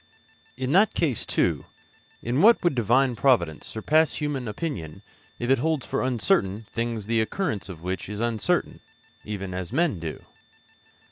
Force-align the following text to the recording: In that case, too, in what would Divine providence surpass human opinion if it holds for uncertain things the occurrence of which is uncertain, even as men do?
In 0.57 0.71
that 0.71 0.95
case, 0.95 1.27
too, 1.27 1.65
in 2.23 2.41
what 2.41 2.63
would 2.63 2.73
Divine 2.73 3.15
providence 3.15 3.67
surpass 3.67 4.15
human 4.15 4.47
opinion 4.47 5.03
if 5.37 5.51
it 5.51 5.59
holds 5.59 5.85
for 5.85 6.01
uncertain 6.01 6.63
things 6.71 7.05
the 7.05 7.21
occurrence 7.21 7.69
of 7.69 7.83
which 7.83 8.09
is 8.09 8.19
uncertain, 8.19 8.79
even 9.25 9.53
as 9.53 9.71
men 9.71 9.99
do? 9.99 10.25